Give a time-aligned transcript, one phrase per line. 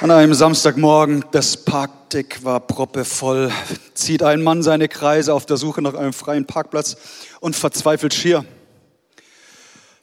[0.00, 3.50] An einem Samstagmorgen, das Parkdeck war proppevoll,
[3.94, 6.96] zieht ein Mann seine Kreise auf der Suche nach einem freien Parkplatz
[7.40, 8.44] und verzweifelt schier.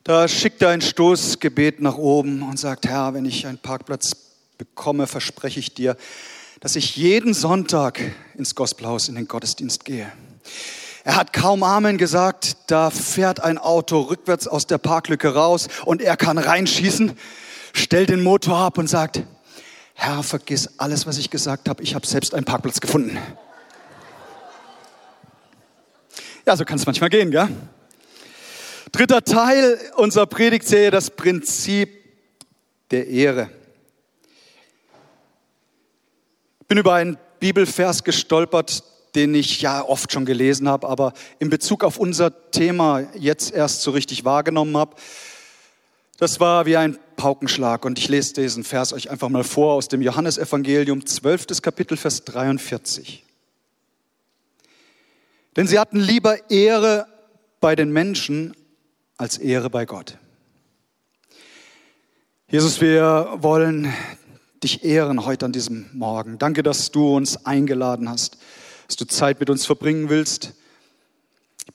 [0.04, 4.18] Da schickt er ein Stoßgebet nach oben und sagt, Herr, wenn ich einen Parkplatz
[4.58, 5.96] bekomme, verspreche ich dir,
[6.60, 8.02] dass ich jeden Sonntag
[8.38, 10.12] ins Gospelhaus in den Gottesdienst gehe.
[11.06, 16.02] Er hat kaum Amen gesagt, da fährt ein Auto rückwärts aus der Parklücke raus und
[16.02, 17.14] er kann reinschießen,
[17.72, 19.24] stellt den Motor ab und sagt,
[19.98, 21.82] Herr, vergiss alles, was ich gesagt habe.
[21.82, 23.18] Ich habe selbst einen Parkplatz gefunden.
[26.46, 27.48] Ja, so kann es manchmal gehen, gell?
[28.92, 31.90] Dritter Teil unserer Predigtserie, das Prinzip
[32.92, 33.50] der Ehre.
[36.60, 38.84] Ich bin über einen Bibelvers gestolpert,
[39.16, 43.82] den ich ja oft schon gelesen habe, aber in Bezug auf unser Thema jetzt erst
[43.82, 44.96] so richtig wahrgenommen habe.
[46.18, 49.88] Das war wie ein Paukenschlag und ich lese diesen Vers euch einfach mal vor aus
[49.88, 51.62] dem Johannesevangelium, 12.
[51.62, 53.24] Kapitel, Vers 43.
[55.56, 57.08] Denn sie hatten lieber Ehre
[57.60, 58.56] bei den Menschen
[59.18, 60.18] als Ehre bei Gott.
[62.50, 63.94] Jesus, wir wollen
[64.64, 66.38] dich ehren heute an diesem Morgen.
[66.38, 68.38] Danke, dass du uns eingeladen hast,
[68.88, 70.54] dass du Zeit mit uns verbringen willst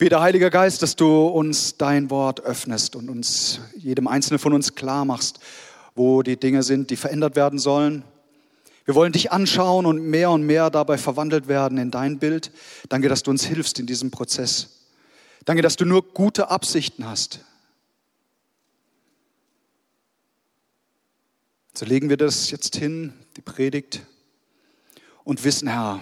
[0.00, 4.74] bete, Heiliger Geist, dass du uns dein Wort öffnest und uns, jedem Einzelnen von uns
[4.74, 5.40] klar machst,
[5.94, 8.02] wo die Dinge sind, die verändert werden sollen.
[8.86, 12.50] Wir wollen dich anschauen und mehr und mehr dabei verwandelt werden in dein Bild.
[12.88, 14.86] Danke, dass du uns hilfst in diesem Prozess.
[15.44, 17.44] Danke, dass du nur gute Absichten hast.
[21.74, 24.00] So legen wir das jetzt hin, die Predigt,
[25.24, 26.00] und wissen, Herr,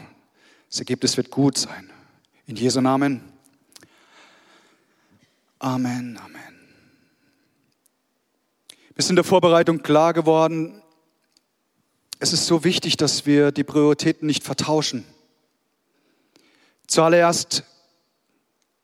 [0.71, 1.91] das Ergebnis wird gut sein.
[2.47, 3.38] In Jesu Namen.
[5.61, 6.55] Amen, Amen.
[8.91, 10.83] Mir ist in der Vorbereitung klar geworden,
[12.21, 15.05] es ist so wichtig, dass wir die Prioritäten nicht vertauschen.
[16.87, 17.65] Zuallererst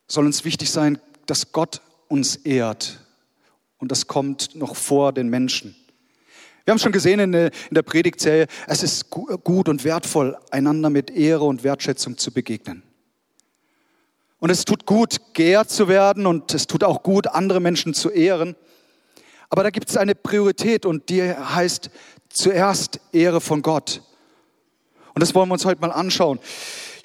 [0.07, 3.01] soll uns wichtig sein, dass Gott uns ehrt.
[3.79, 5.75] Und das kommt noch vor den Menschen.
[6.65, 11.45] Wir haben schon gesehen in der, Predigtserie, es ist gut und wertvoll, einander mit Ehre
[11.45, 12.83] und Wertschätzung zu begegnen.
[14.45, 18.11] Und es tut gut, geehrt zu werden und es tut auch gut, andere Menschen zu
[18.11, 18.57] ehren.
[19.49, 21.89] Aber da gibt es eine Priorität und die heißt
[22.29, 24.03] zuerst Ehre von Gott.
[25.15, 26.41] Und das wollen wir uns heute mal anschauen.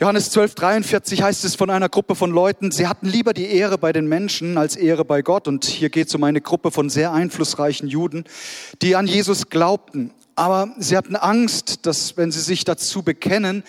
[0.01, 3.77] Johannes 12, 43 heißt es von einer Gruppe von Leuten, sie hatten lieber die Ehre
[3.77, 5.47] bei den Menschen als Ehre bei Gott.
[5.47, 8.25] Und hier geht es um eine Gruppe von sehr einflussreichen Juden,
[8.81, 10.11] die an Jesus glaubten.
[10.35, 13.63] Aber sie hatten Angst, dass wenn sie sich dazu bekennen,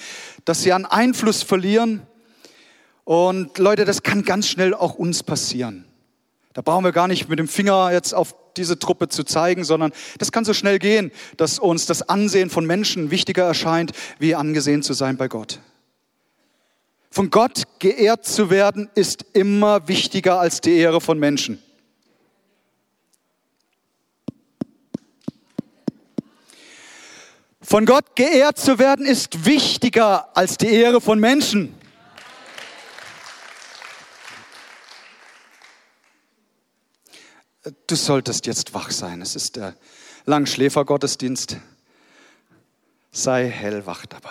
[0.45, 2.03] dass sie an Einfluss verlieren
[3.05, 5.85] und Leute, das kann ganz schnell auch uns passieren.
[6.53, 9.93] Da brauchen wir gar nicht mit dem Finger jetzt auf diese Truppe zu zeigen, sondern
[10.19, 14.83] das kann so schnell gehen, dass uns das Ansehen von Menschen wichtiger erscheint, wie angesehen
[14.83, 15.61] zu sein bei Gott.
[17.11, 21.61] Von Gott geehrt zu werden, ist immer wichtiger als die Ehre von Menschen.
[27.63, 31.75] Von Gott geehrt zu werden, ist wichtiger als die Ehre von Menschen.
[37.87, 39.21] Du solltest jetzt wach sein.
[39.23, 39.77] Es ist der
[40.27, 41.57] Langschläfergottesdienst.
[43.13, 44.31] Sei hellwach dabei.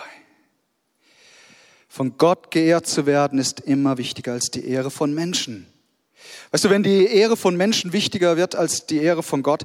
[1.88, 5.66] Von Gott geehrt zu werden ist immer wichtiger als die Ehre von Menschen.
[6.50, 9.64] Weißt du, wenn die Ehre von Menschen wichtiger wird als die Ehre von Gott,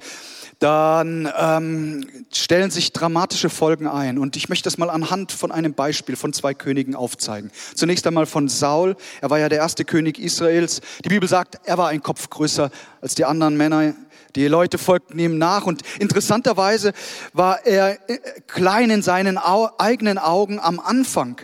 [0.59, 4.17] dann ähm, stellen sich dramatische Folgen ein.
[4.17, 7.51] Und ich möchte das mal anhand von einem Beispiel von zwei Königen aufzeigen.
[7.73, 8.95] Zunächst einmal von Saul.
[9.21, 10.81] Er war ja der erste König Israels.
[11.03, 13.93] Die Bibel sagt, er war ein Kopf größer als die anderen Männer.
[14.35, 16.93] Die Leute folgten ihm nach und interessanterweise
[17.33, 21.39] war er äh, klein in seinen eigenen Augen am Anfang.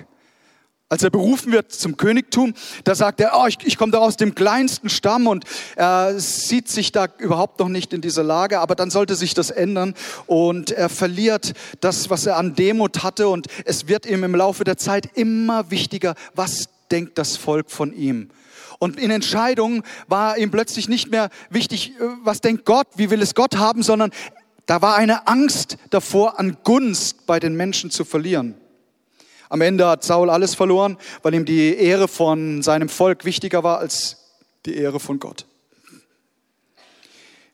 [0.91, 2.53] Als er berufen wird zum Königtum,
[2.83, 5.45] da sagt er, oh, ich, ich komme da aus dem kleinsten Stamm und
[5.77, 9.51] er sieht sich da überhaupt noch nicht in dieser Lage, aber dann sollte sich das
[9.51, 9.95] ändern
[10.27, 14.65] und er verliert das, was er an Demut hatte und es wird ihm im Laufe
[14.65, 18.29] der Zeit immer wichtiger, was denkt das Volk von ihm.
[18.77, 23.21] Und in Entscheidungen war ihm plötzlich nicht mehr wichtig, äh, was denkt Gott, wie will
[23.21, 24.11] es Gott haben, sondern
[24.65, 28.55] da war eine Angst davor, an Gunst bei den Menschen zu verlieren.
[29.51, 33.79] Am Ende hat Saul alles verloren, weil ihm die Ehre von seinem Volk wichtiger war
[33.79, 34.15] als
[34.65, 35.45] die Ehre von Gott.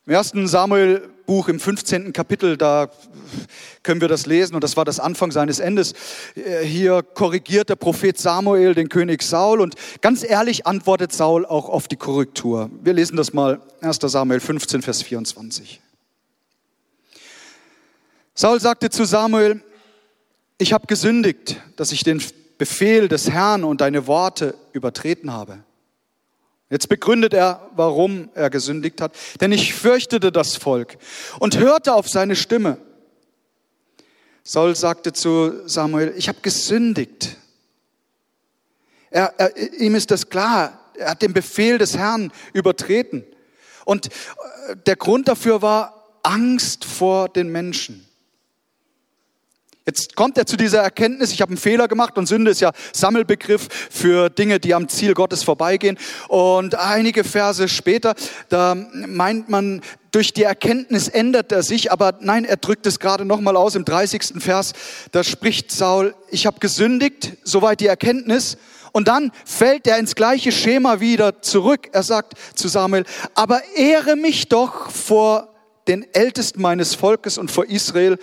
[0.05, 2.13] Im ersten Samuel-Buch im 15.
[2.13, 2.91] Kapitel, da
[3.81, 5.95] können wir das lesen und das war das Anfang seines Endes.
[6.63, 11.88] Hier korrigiert der Prophet Samuel den König Saul und ganz ehrlich antwortet Saul auch auf
[11.88, 12.69] die Korrektur.
[12.83, 13.97] Wir lesen das mal, 1.
[14.03, 15.81] Samuel 15, Vers 24.
[18.35, 19.63] Saul sagte zu Samuel,
[20.57, 22.21] ich habe gesündigt, dass ich den
[22.57, 25.63] Befehl des Herrn und deine Worte übertreten habe.
[26.69, 29.13] Jetzt begründet er, warum er gesündigt hat.
[29.39, 30.98] Denn ich fürchtete das Volk
[31.39, 32.77] und hörte auf seine Stimme.
[34.44, 37.38] Saul sagte zu Samuel, ich habe gesündigt.
[39.09, 43.24] Er, er, ihm ist das klar, er hat den Befehl des Herrn übertreten.
[43.86, 48.06] Und äh, der Grund dafür war Angst vor den Menschen.
[49.88, 52.74] Jetzt kommt er zu dieser Erkenntnis, ich habe einen Fehler gemacht und Sünde ist ja
[52.92, 55.98] Sammelbegriff für Dinge, die am Ziel Gottes vorbeigehen.
[56.28, 58.13] Und einige Verse später,
[58.50, 59.81] da meint man,
[60.12, 63.86] durch die Erkenntnis ändert er sich, aber nein, er drückt es gerade nochmal aus im
[63.86, 64.44] 30.
[64.44, 64.74] Vers,
[65.13, 68.57] da spricht Saul, ich habe gesündigt, soweit die Erkenntnis.
[68.92, 71.88] Und dann fällt er ins gleiche Schema wieder zurück.
[71.94, 73.06] Er sagt zu Samuel,
[73.36, 75.48] aber ehre mich doch vor
[75.88, 78.18] den Ältesten meines Volkes und vor Israel,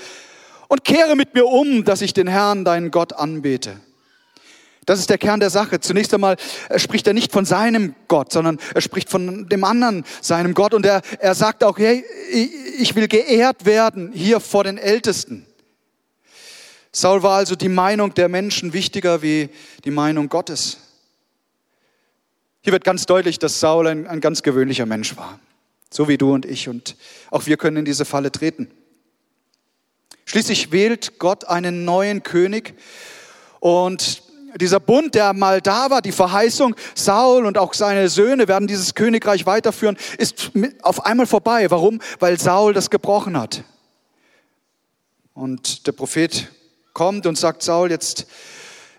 [0.69, 3.81] und kehre mit mir um, dass ich den Herrn, deinen Gott, anbete.
[4.87, 5.81] Das ist der Kern der Sache.
[5.81, 6.37] Zunächst einmal
[6.76, 10.75] spricht er nicht von seinem Gott, sondern er spricht von dem anderen, seinem Gott.
[10.75, 12.05] Und er, er sagt auch, hey,
[12.78, 15.46] ich will geehrt werden hier vor den Ältesten.
[16.93, 19.49] Saul war also die Meinung der Menschen wichtiger wie
[19.84, 20.78] die Meinung Gottes.
[22.62, 25.40] Hier wird ganz deutlich, dass Saul ein, ein ganz gewöhnlicher Mensch war.
[25.90, 26.69] So wie du und ich.
[26.69, 26.96] Und
[27.31, 28.70] auch wir können in diese Falle treten.
[30.24, 32.74] Schließlich wählt Gott einen neuen König
[33.60, 34.22] und
[34.60, 38.94] dieser Bund, der mal da war, die Verheißung, Saul und auch seine Söhne werden dieses
[38.94, 41.70] Königreich weiterführen, ist auf einmal vorbei.
[41.70, 42.00] Warum?
[42.20, 43.64] Weil Saul das gebrochen hat.
[45.32, 46.48] Und der Prophet
[46.92, 48.26] kommt und sagt, Saul, jetzt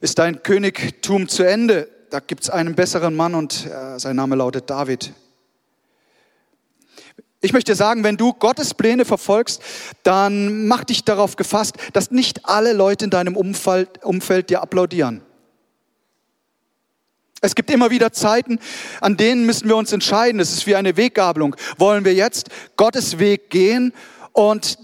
[0.02, 1.88] ist dein Königtum zu Ende.
[2.10, 5.14] Da gibt es einen besseren Mann und äh, sein Name lautet David.
[7.46, 9.62] Ich möchte sagen, wenn du Gottes Pläne verfolgst,
[10.02, 15.22] dann mach dich darauf gefasst, dass nicht alle Leute in deinem Umfeld, Umfeld dir applaudieren.
[17.42, 18.58] Es gibt immer wieder Zeiten,
[19.00, 20.40] an denen müssen wir uns entscheiden.
[20.40, 21.56] Es ist wie eine Weggabelung.
[21.78, 23.94] Wollen wir jetzt Gottes Weg gehen
[24.34, 24.80] und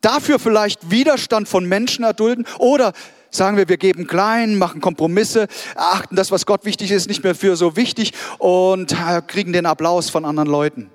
[0.00, 2.92] dafür vielleicht Widerstand von Menschen erdulden oder
[3.32, 7.34] sagen wir, wir geben klein, machen Kompromisse, achten das, was Gott wichtig ist, nicht mehr
[7.34, 10.92] für so wichtig und äh, kriegen den Applaus von anderen Leuten.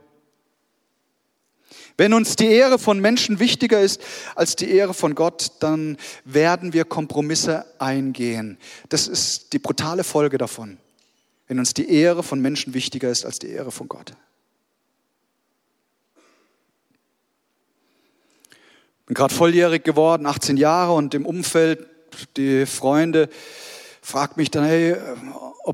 [2.01, 4.01] Wenn uns die Ehre von Menschen wichtiger ist
[4.33, 8.57] als die Ehre von Gott, dann werden wir Kompromisse eingehen.
[8.89, 10.79] Das ist die brutale Folge davon.
[11.47, 14.13] Wenn uns die Ehre von Menschen wichtiger ist als die Ehre von Gott.
[19.01, 21.85] Ich bin gerade volljährig geworden, 18 Jahre und im Umfeld,
[22.35, 23.29] die Freunde
[24.01, 24.95] fragt mich dann, hey,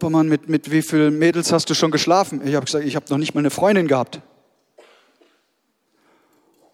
[0.09, 2.45] man mit, mit wie vielen Mädels hast du schon geschlafen?
[2.45, 4.19] Ich habe gesagt, ich habe noch nicht mal eine Freundin gehabt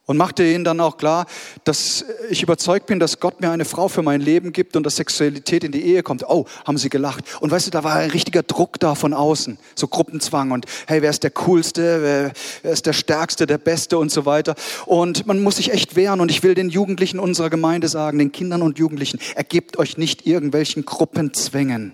[0.05, 1.25] und machte ihnen dann auch klar,
[1.63, 4.97] dass ich überzeugt bin, dass Gott mir eine Frau für mein Leben gibt und dass
[4.97, 6.27] Sexualität in die Ehe kommt.
[6.27, 7.23] Oh, haben sie gelacht.
[7.39, 11.01] Und weißt du, da war ein richtiger Druck da von außen, so Gruppenzwang und hey,
[11.01, 12.33] wer ist der Coolste, wer,
[12.63, 14.55] wer ist der Stärkste, der Beste und so weiter.
[14.85, 18.31] Und man muss sich echt wehren und ich will den Jugendlichen unserer Gemeinde sagen, den
[18.31, 21.93] Kindern und Jugendlichen, ergebt euch nicht irgendwelchen Gruppenzwängen.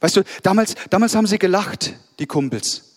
[0.00, 2.94] Weißt du, damals, damals haben sie gelacht, die Kumpels.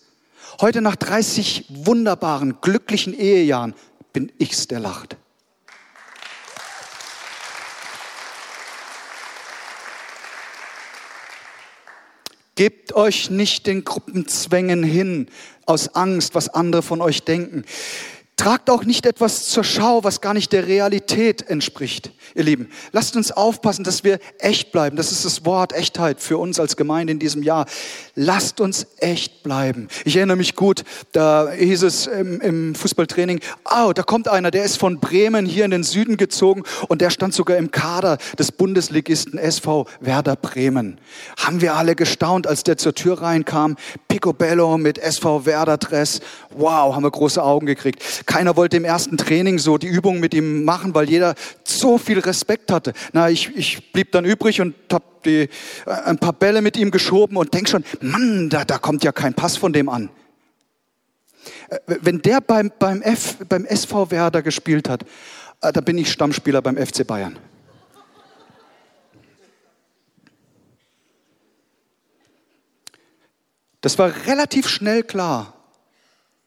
[0.60, 3.74] Heute nach 30 wunderbaren, glücklichen Ehejahren
[4.12, 5.16] bin ich's, der lacht.
[12.58, 15.28] Gebt euch nicht den Gruppenzwängen hin
[15.64, 17.64] aus Angst, was andere von euch denken.
[18.38, 22.70] Tragt auch nicht etwas zur Schau, was gar nicht der Realität entspricht, ihr Lieben.
[22.92, 24.96] Lasst uns aufpassen, dass wir echt bleiben.
[24.96, 27.66] Das ist das Wort Echtheit für uns als Gemeinde in diesem Jahr.
[28.14, 29.88] Lasst uns echt bleiben.
[30.04, 34.62] Ich erinnere mich gut, da hieß es im, im Fußballtraining, oh, da kommt einer, der
[34.62, 38.52] ist von Bremen hier in den Süden gezogen und der stand sogar im Kader des
[38.52, 41.00] Bundesligisten SV Werder Bremen.
[41.38, 43.74] Haben wir alle gestaunt, als der zur Tür reinkam.
[44.06, 46.20] Picobello mit SV Werder Dress.
[46.50, 48.00] Wow, haben wir große Augen gekriegt.
[48.28, 52.18] Keiner wollte im ersten Training so die Übung mit ihm machen, weil jeder so viel
[52.18, 52.92] Respekt hatte.
[53.14, 55.48] Na, ich, ich blieb dann übrig und habe die,
[55.86, 59.12] äh, ein paar Bälle mit ihm geschoben und denk schon, Mann, da, da kommt ja
[59.12, 60.10] kein Pass von dem an.
[61.70, 65.04] Äh, wenn der beim, beim, F, beim SV Werder gespielt hat,
[65.62, 67.38] äh, da bin ich Stammspieler beim FC Bayern.
[73.80, 75.54] Das war relativ schnell klar,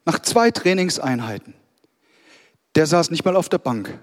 [0.06, 1.56] nach zwei Trainingseinheiten.
[2.76, 3.98] Der saß nicht mal auf der Bank.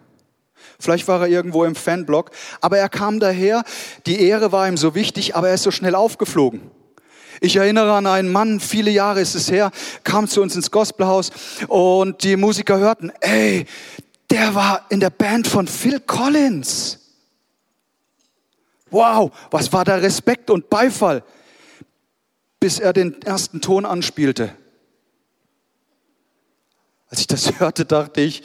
[0.79, 3.65] Vielleicht war er irgendwo im Fanblock, aber er kam daher,
[4.07, 6.71] die Ehre war ihm so wichtig, aber er ist so schnell aufgeflogen.
[7.41, 9.71] Ich erinnere an einen Mann, viele Jahre ist es her,
[10.05, 11.31] kam zu uns ins Gospelhaus
[11.69, 13.67] und die Musiker hörten, ey,
[14.31, 16.99] der war in der Band von Phil Collins.
[18.91, 21.23] Wow, was war da Respekt und Beifall,
[22.61, 24.53] bis er den ersten Ton anspielte.
[27.09, 28.43] Als ich das hörte, dachte ich,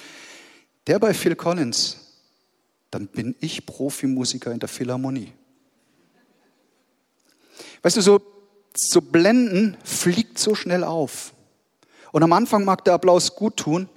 [0.88, 1.98] der bei Phil Collins,
[2.92, 5.34] dann bin ich Profimusiker in der Philharmonie.
[7.82, 8.22] Weißt du, so,
[8.76, 11.34] so Blenden fliegt so schnell auf.
[12.12, 13.90] Und am Anfang mag der Applaus gut tun,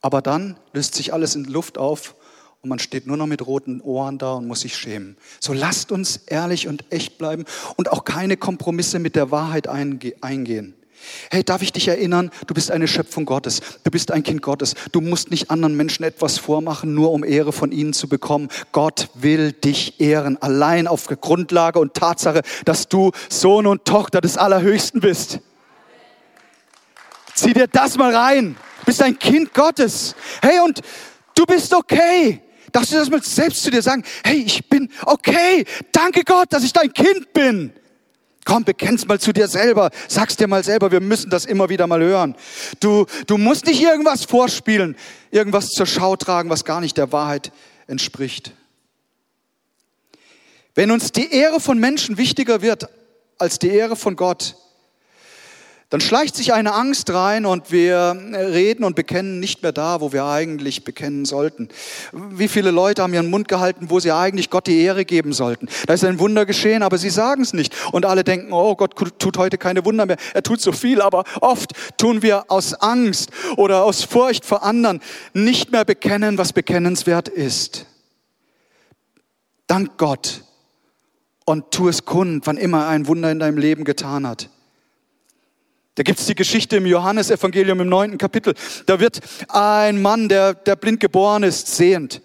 [0.00, 2.14] aber dann löst sich alles in Luft auf
[2.62, 5.16] und man steht nur noch mit roten Ohren da und muss sich schämen.
[5.40, 7.44] So lasst uns ehrlich und echt bleiben
[7.76, 10.74] und auch keine Kompromisse mit der Wahrheit eingehen.
[11.30, 14.74] Hey, darf ich dich erinnern, du bist eine Schöpfung Gottes, du bist ein Kind Gottes.
[14.92, 18.48] Du musst nicht anderen Menschen etwas vormachen, nur um Ehre von ihnen zu bekommen.
[18.72, 24.36] Gott will dich ehren, allein auf Grundlage und Tatsache, dass du Sohn und Tochter des
[24.36, 25.40] Allerhöchsten bist.
[27.34, 28.56] Zieh dir das mal rein.
[28.80, 30.14] Du bist ein Kind Gottes.
[30.42, 30.80] Hey, und
[31.34, 32.42] du bist okay.
[32.72, 34.04] Darfst du das mal selbst zu dir sagen?
[34.24, 35.64] Hey, ich bin okay.
[35.92, 37.72] Danke Gott, dass ich dein Kind bin.
[38.50, 39.92] Komm, bekenn's mal zu dir selber.
[40.08, 40.90] Sag's dir mal selber.
[40.90, 42.34] Wir müssen das immer wieder mal hören.
[42.80, 44.96] Du, du musst nicht irgendwas vorspielen,
[45.30, 47.52] irgendwas zur Schau tragen, was gar nicht der Wahrheit
[47.86, 48.50] entspricht.
[50.74, 52.88] Wenn uns die Ehre von Menschen wichtiger wird
[53.38, 54.56] als die Ehre von Gott,
[55.90, 60.12] dann schleicht sich eine Angst rein und wir reden und bekennen nicht mehr da, wo
[60.12, 61.68] wir eigentlich bekennen sollten.
[62.12, 65.68] Wie viele Leute haben ihren Mund gehalten, wo sie eigentlich Gott die Ehre geben sollten?
[65.88, 67.74] Da ist ein Wunder geschehen, aber sie sagen es nicht.
[67.90, 70.16] Und alle denken, oh Gott tut heute keine Wunder mehr.
[70.32, 75.00] Er tut so viel, aber oft tun wir aus Angst oder aus Furcht vor anderen
[75.34, 77.86] nicht mehr bekennen, was bekennenswert ist.
[79.66, 80.44] Dank Gott
[81.46, 84.48] und tu es kund, wann immer er ein Wunder in deinem Leben getan hat.
[85.96, 88.54] Da gibt es die Geschichte im Johannesevangelium im neunten Kapitel.
[88.86, 92.22] Da wird ein Mann, der, der blind geboren ist, sehend.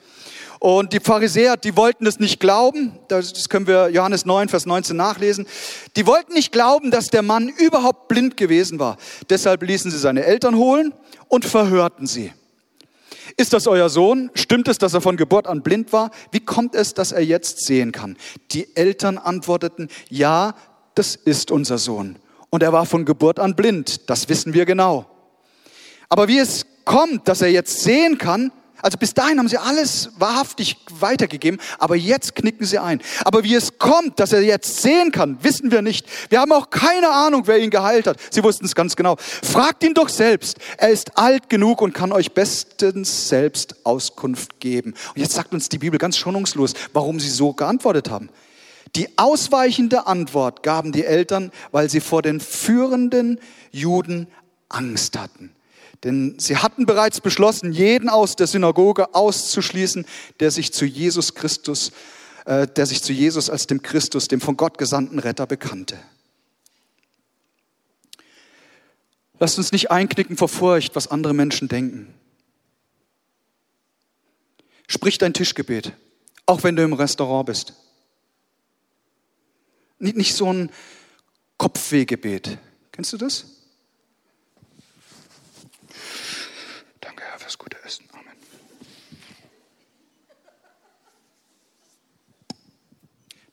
[0.59, 2.93] Und die Pharisäer, die wollten es nicht glauben.
[3.07, 5.47] Das können wir Johannes 9, Vers 19 nachlesen.
[5.95, 8.97] Die wollten nicht glauben, dass der Mann überhaupt blind gewesen war.
[9.29, 10.93] Deshalb ließen sie seine Eltern holen
[11.27, 12.31] und verhörten sie.
[13.35, 14.29] Ist das euer Sohn?
[14.35, 16.11] Stimmt es, dass er von Geburt an blind war?
[16.31, 18.15] Wie kommt es, dass er jetzt sehen kann?
[18.51, 20.55] Die Eltern antworteten, ja,
[20.93, 22.17] das ist unser Sohn
[22.49, 24.09] und er war von Geburt an blind.
[24.09, 25.05] Das wissen wir genau.
[26.09, 30.11] Aber wie es kommt, dass er jetzt sehen kann, also bis dahin haben sie alles
[30.19, 33.01] wahrhaftig weitergegeben, aber jetzt knicken sie ein.
[33.23, 36.05] Aber wie es kommt, dass er jetzt sehen kann, wissen wir nicht.
[36.29, 38.17] Wir haben auch keine Ahnung, wer ihn geheilt hat.
[38.29, 39.15] Sie wussten es ganz genau.
[39.17, 40.57] Fragt ihn doch selbst.
[40.77, 44.93] Er ist alt genug und kann euch bestens selbst Auskunft geben.
[45.15, 48.29] Und jetzt sagt uns die Bibel ganz schonungslos, warum sie so geantwortet haben.
[48.95, 53.39] Die ausweichende Antwort gaben die Eltern, weil sie vor den führenden
[53.71, 54.27] Juden
[54.69, 55.53] Angst hatten.
[56.03, 60.05] Denn sie hatten bereits beschlossen, jeden aus der Synagoge auszuschließen,
[60.39, 61.91] der sich zu Jesus Christus,
[62.45, 65.97] äh, der sich zu Jesus als dem Christus, dem von Gott gesandten Retter bekannte.
[69.39, 72.13] Lasst uns nicht einknicken vor Furcht, was andere Menschen denken.
[74.87, 75.91] Sprich dein Tischgebet,
[76.45, 77.73] auch wenn du im Restaurant bist.
[80.05, 80.69] Nicht, nicht so ein
[81.57, 82.59] Kopfwehgebet.
[82.91, 83.45] Kennst du das?
[87.01, 88.05] Danke, Herr, fürs gute Essen.
[88.13, 88.37] Amen.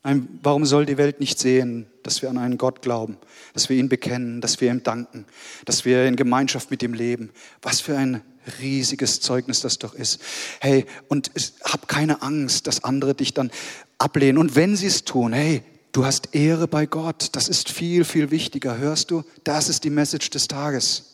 [0.03, 3.17] Nein, warum soll die Welt nicht sehen, dass wir an einen Gott glauben,
[3.55, 5.25] dass wir ihn bekennen, dass wir ihm danken,
[5.65, 7.31] dass wir in Gemeinschaft mit ihm leben?
[7.63, 8.21] Was für ein
[8.61, 10.21] riesiges Zeugnis das doch ist.
[10.61, 11.31] Hey, und
[11.65, 13.51] hab keine Angst, dass andere dich dann
[13.97, 14.37] ablehnen.
[14.37, 17.29] Und wenn sie es tun, hey, Du hast Ehre bei Gott.
[17.33, 18.79] Das ist viel, viel wichtiger.
[18.79, 19.25] Hörst du?
[19.45, 21.13] Das ist die Message des Tages.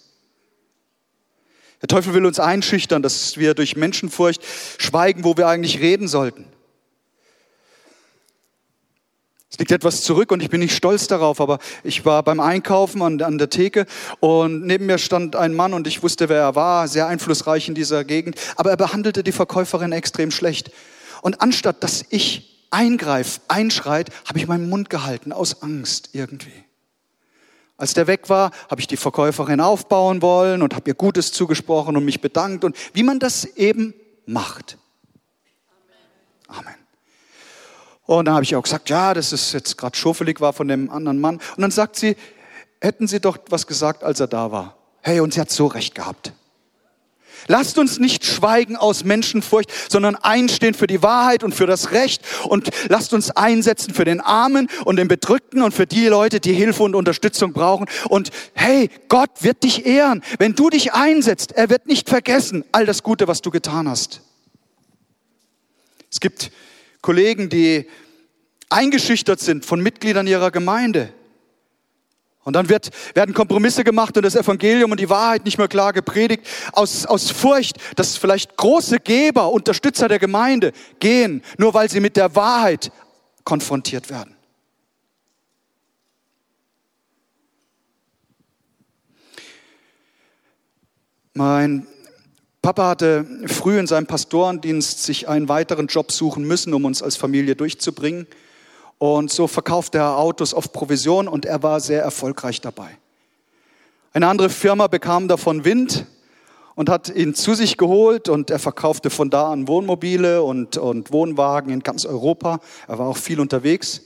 [1.83, 4.41] Der Teufel will uns einschüchtern, dass wir durch Menschenfurcht
[4.79, 6.45] schweigen, wo wir eigentlich reden sollten.
[9.51, 13.03] Es liegt etwas zurück und ich bin nicht stolz darauf, aber ich war beim Einkaufen
[13.03, 13.87] an, an, der Theke
[14.21, 17.75] und neben mir stand ein Mann und ich wusste, wer er war, sehr einflussreich in
[17.75, 20.71] dieser Gegend, aber er behandelte die Verkäuferin extrem schlecht.
[21.23, 26.65] Und anstatt dass ich eingreift, einschreit, habe ich meinen Mund gehalten aus Angst irgendwie.
[27.77, 31.97] Als der weg war, habe ich die Verkäuferin aufbauen wollen und habe ihr Gutes zugesprochen
[31.97, 33.95] und mich bedankt und wie man das eben
[34.27, 34.79] macht.
[36.49, 36.75] Amen.
[38.05, 40.91] Und dann habe ich auch gesagt, ja, das ist jetzt gerade schuffelig war von dem
[40.91, 41.37] anderen Mann.
[41.37, 42.17] Und dann sagt sie,
[42.81, 44.77] hätten Sie doch was gesagt, als er da war.
[45.03, 46.33] Hey, und sie hat so recht gehabt.
[47.47, 52.23] Lasst uns nicht schweigen aus Menschenfurcht, sondern einstehen für die Wahrheit und für das Recht
[52.45, 56.53] und lasst uns einsetzen für den Armen und den Bedrückten und für die Leute, die
[56.53, 57.87] Hilfe und Unterstützung brauchen.
[58.09, 60.23] Und hey, Gott wird dich ehren.
[60.39, 64.23] Wenn du dich einsetzt, er wird nicht vergessen all das Gute, was du getan hast.
[66.11, 66.51] Es gibt
[67.03, 67.87] Kollegen, die
[68.71, 71.13] eingeschüchtert sind von Mitgliedern ihrer Gemeinde.
[72.49, 75.93] Und dann wird, werden Kompromisse gemacht und das Evangelium und die Wahrheit nicht mehr klar
[75.93, 82.01] gepredigt, aus, aus Furcht, dass vielleicht große Geber, Unterstützer der Gemeinde gehen, nur weil sie
[82.01, 82.91] mit der Wahrheit
[83.45, 84.35] konfrontiert werden.
[91.35, 91.87] Mein
[92.63, 97.17] Papa hatte früh in seinem Pastorendienst sich einen weiteren Job suchen müssen, um uns als
[97.17, 98.27] Familie durchzubringen.
[98.99, 102.99] Und so verkaufte er Autos auf Provision und er war sehr erfolgreich dabei.
[104.13, 106.07] Eine andere Firma bekam davon Wind
[106.75, 111.13] und hat ihn zu sich geholt und er verkaufte von da an Wohnmobile und, und
[111.13, 112.61] Wohnwagen in ganz Europa.
[112.87, 114.03] Er war auch viel unterwegs.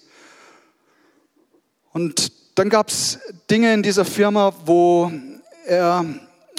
[1.93, 3.19] Und dann gab es
[3.51, 5.11] Dinge in dieser Firma, wo
[5.67, 6.05] er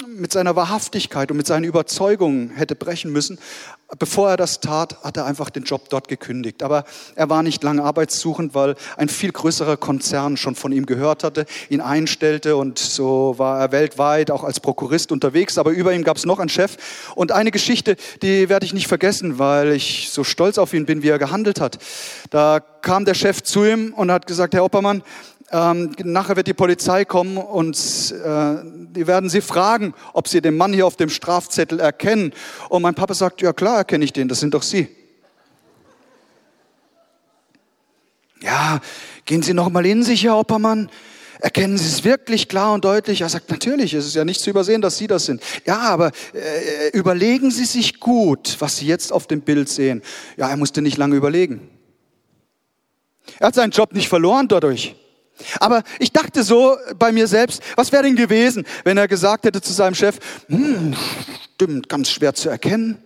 [0.06, 3.38] mit seiner Wahrhaftigkeit und mit seinen Überzeugungen hätte brechen müssen.
[3.98, 6.62] Bevor er das tat, hat er einfach den Job dort gekündigt.
[6.62, 6.84] Aber
[7.16, 11.44] er war nicht lange arbeitssuchend, weil ein viel größerer Konzern schon von ihm gehört hatte,
[11.68, 15.58] ihn einstellte und so war er weltweit auch als Prokurist unterwegs.
[15.58, 16.76] Aber über ihm gab es noch einen Chef.
[17.14, 21.02] Und eine Geschichte, die werde ich nicht vergessen, weil ich so stolz auf ihn bin,
[21.02, 21.78] wie er gehandelt hat.
[22.30, 25.02] Da kam der Chef zu ihm und hat gesagt, Herr Oppermann,
[25.50, 30.56] ähm, nachher wird die Polizei kommen und äh, die werden sie fragen, ob sie den
[30.56, 32.32] Mann hier auf dem Strafzettel erkennen.
[32.68, 34.88] Und mein Papa sagt, ja klar erkenne ich den, das sind doch Sie.
[38.42, 38.80] Ja,
[39.24, 40.90] gehen Sie noch mal in sich, Herr Oppermann.
[41.40, 43.20] Erkennen Sie es wirklich klar und deutlich?
[43.22, 45.42] Er sagt, natürlich, es ist ja nicht zu übersehen, dass Sie das sind.
[45.66, 50.02] Ja, aber äh, überlegen Sie sich gut, was Sie jetzt auf dem Bild sehen.
[50.36, 51.68] Ja, er musste nicht lange überlegen.
[53.38, 54.94] Er hat seinen Job nicht verloren dadurch.
[55.58, 59.60] Aber ich dachte so bei mir selbst, was wäre denn gewesen, wenn er gesagt hätte
[59.60, 60.94] zu seinem Chef, hm,
[61.54, 63.02] stimmt, ganz schwer zu erkennen.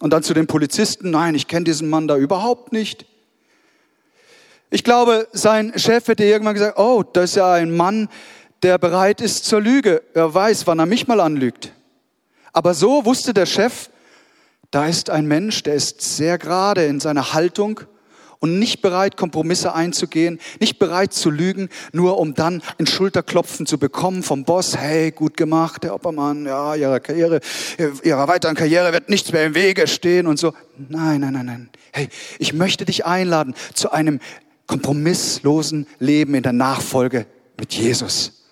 [0.00, 3.06] Und dann zu den Polizisten, nein, ich kenne diesen Mann da überhaupt nicht.
[4.70, 8.08] Ich glaube, sein Chef hätte irgendwann gesagt, oh, das ist ja ein Mann,
[8.62, 10.02] der bereit ist zur Lüge.
[10.14, 11.72] Er weiß, wann er mich mal anlügt.
[12.52, 13.90] Aber so wusste der Chef,
[14.70, 17.80] da ist ein Mensch, der ist sehr gerade in seiner Haltung
[18.44, 23.78] und nicht bereit, Kompromisse einzugehen, nicht bereit zu lügen, nur um dann ein Schulterklopfen zu
[23.78, 24.76] bekommen vom Boss.
[24.76, 27.40] Hey, gut gemacht, Herr Oppermann, ja, Ihrer Karriere,
[28.02, 30.52] Ihrer weiteren Karriere wird nichts mehr im Wege stehen und so.
[30.76, 31.70] Nein, nein, nein, nein.
[31.90, 34.20] Hey, ich möchte dich einladen zu einem
[34.66, 37.24] kompromisslosen Leben in der Nachfolge
[37.56, 38.43] mit Jesus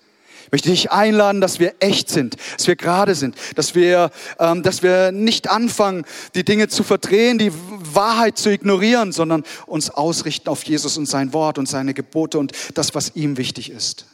[0.53, 4.83] möchte dich einladen, dass wir echt sind, dass wir gerade sind, dass wir, ähm, dass
[4.83, 10.63] wir nicht anfangen, die Dinge zu verdrehen, die Wahrheit zu ignorieren, sondern uns ausrichten auf
[10.63, 14.05] Jesus und sein Wort und seine Gebote und das, was ihm wichtig ist.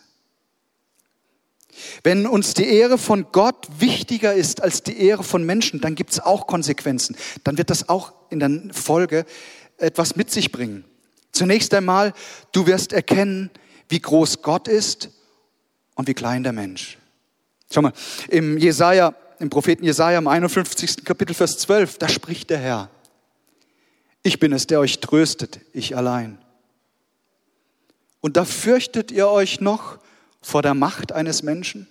[2.03, 6.11] Wenn uns die Ehre von Gott wichtiger ist als die Ehre von Menschen, dann gibt
[6.11, 7.17] es auch Konsequenzen.
[7.43, 9.25] Dann wird das auch in der Folge
[9.77, 10.85] etwas mit sich bringen.
[11.33, 12.13] Zunächst einmal,
[12.53, 13.49] du wirst erkennen,
[13.89, 15.09] wie groß Gott ist
[15.99, 16.97] und wie klein der Mensch.
[17.69, 17.91] Schau mal,
[18.29, 21.03] im Jesaja, im Propheten Jesaja im 51.
[21.03, 22.89] Kapitel Vers 12, da spricht der Herr.
[24.23, 26.37] Ich bin es, der euch tröstet, ich allein.
[28.21, 29.99] Und da fürchtet ihr euch noch
[30.41, 31.85] vor der Macht eines Menschen?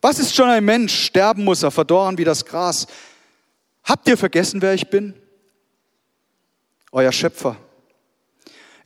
[0.00, 1.04] Was ist schon ein Mensch?
[1.04, 2.86] Sterben muss er, verdorren wie das Gras.
[3.84, 5.12] Habt ihr vergessen, wer ich bin?
[6.92, 7.58] Euer Schöpfer,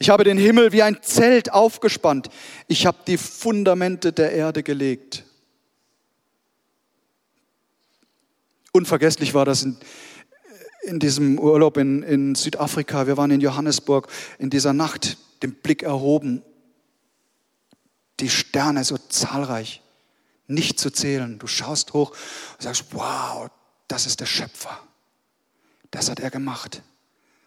[0.02, 2.28] ich habe den Himmel wie ein Zelt aufgespannt.
[2.66, 5.22] Ich habe die Fundamente der Erde gelegt.
[8.72, 9.76] Unvergesslich war das in,
[10.82, 13.06] in diesem Urlaub in, in Südafrika.
[13.06, 14.08] Wir waren in Johannesburg
[14.40, 16.42] in dieser Nacht, den Blick erhoben.
[18.18, 19.82] Die Sterne so zahlreich,
[20.48, 21.38] nicht zu zählen.
[21.38, 23.48] Du schaust hoch und sagst, wow,
[23.86, 24.80] das ist der Schöpfer.
[25.92, 26.82] Das hat er gemacht.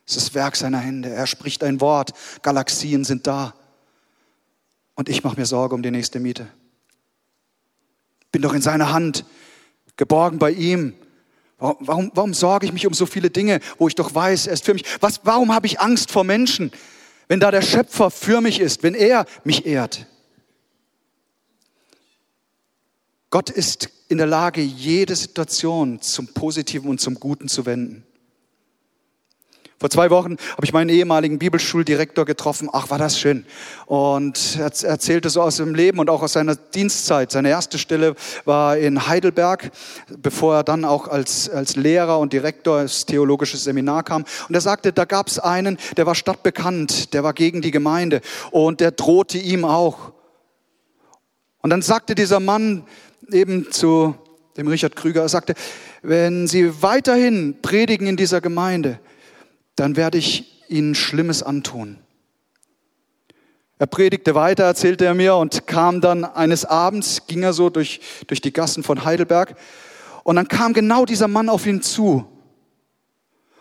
[0.07, 1.09] Es ist Werk seiner Hände.
[1.09, 2.13] Er spricht ein Wort.
[2.43, 3.53] Galaxien sind da.
[4.93, 6.47] Und ich mache mir Sorge um die nächste Miete.
[8.31, 9.25] Bin doch in seiner Hand,
[9.97, 10.93] geborgen bei ihm.
[11.57, 14.53] Warum, warum, warum sorge ich mich um so viele Dinge, wo ich doch weiß, er
[14.53, 14.83] ist für mich?
[14.99, 16.71] Was, warum habe ich Angst vor Menschen,
[17.27, 20.05] wenn da der Schöpfer für mich ist, wenn er mich ehrt?
[23.29, 28.05] Gott ist in der Lage, jede Situation zum Positiven und zum Guten zu wenden.
[29.77, 32.69] Vor zwei Wochen habe ich meinen ehemaligen Bibelschuldirektor getroffen.
[32.71, 33.45] Ach, war das schön.
[33.85, 37.29] Und er erzählte so aus dem Leben und auch aus seiner Dienstzeit.
[37.29, 39.71] Seine erste Stelle war in Heidelberg,
[40.17, 44.23] bevor er dann auch als, als Lehrer und Direktor ins theologische Seminar kam.
[44.47, 48.21] Und er sagte, da gab es einen, der war stadtbekannt, der war gegen die Gemeinde
[48.51, 50.13] und der drohte ihm auch.
[51.61, 52.85] Und dann sagte dieser Mann
[53.29, 54.15] eben zu
[54.55, 55.53] dem Richard Krüger, er sagte,
[56.01, 58.99] wenn Sie weiterhin predigen in dieser Gemeinde,
[59.75, 61.99] dann werde ich ihnen Schlimmes antun.
[63.77, 67.99] Er predigte weiter, erzählte er mir, und kam dann eines Abends, ging er so durch,
[68.27, 69.55] durch die Gassen von Heidelberg,
[70.23, 72.25] und dann kam genau dieser Mann auf ihn zu.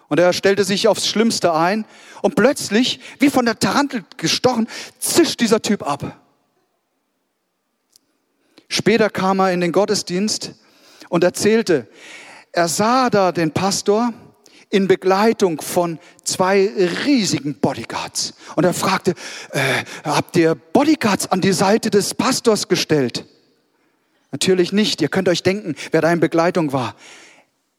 [0.09, 1.85] Und er stellte sich aufs Schlimmste ein,
[2.22, 6.20] und plötzlich, wie von der Tarantel gestochen, zischt dieser Typ ab.
[8.68, 10.55] Später kam er in den Gottesdienst
[11.09, 11.88] und erzählte,
[12.53, 14.12] er sah da den Pastor,
[14.70, 16.70] in Begleitung von zwei
[17.05, 18.35] riesigen Bodyguards.
[18.57, 19.14] Und er fragte,
[19.50, 23.24] äh, habt ihr Bodyguards an die Seite des Pastors gestellt?
[24.33, 25.00] Natürlich nicht.
[25.00, 26.96] Ihr könnt euch denken, wer da in Begleitung war.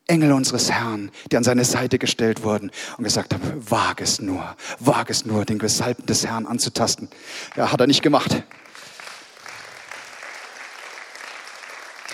[0.08, 4.56] Engel unseres Herrn, die an seine Seite gestellt wurden und gesagt haben, wag es nur,
[4.80, 7.10] wag es nur, den Gesalbten des Herrn anzutasten.
[7.56, 8.44] Ja, hat er nicht gemacht.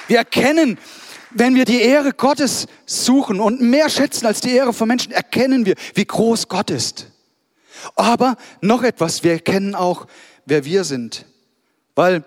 [0.08, 0.78] Wir erkennen,
[1.34, 5.66] wenn wir die Ehre Gottes suchen und mehr schätzen als die Ehre von Menschen, erkennen
[5.66, 7.08] wir, wie groß Gott ist.
[7.96, 10.08] Aber noch etwas, wir erkennen auch,
[10.46, 11.26] wer wir sind.
[11.96, 12.24] Weil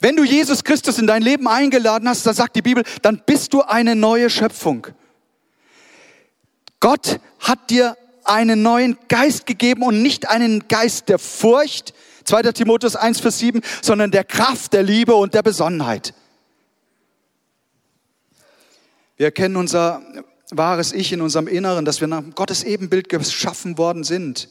[0.00, 3.52] wenn du Jesus Christus in dein Leben eingeladen hast, dann sagt die Bibel, dann bist
[3.52, 4.86] du eine neue Schöpfung.
[6.80, 11.94] Gott hat dir einen neuen Geist gegeben und nicht einen Geist der Furcht,
[12.24, 12.42] 2.
[12.52, 16.14] Timotheus 1, Vers 7, sondern der Kraft, der Liebe und der Besonnenheit.
[19.18, 20.00] Wir erkennen unser
[20.50, 24.48] wahres Ich in unserem Inneren, dass wir nach Gottes Ebenbild geschaffen worden sind.